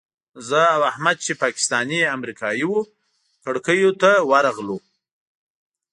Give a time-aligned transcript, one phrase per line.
[0.47, 2.79] زه او احمد چې پاکستاني امریکایي وو
[3.43, 4.77] کړکیو ته ورغلو.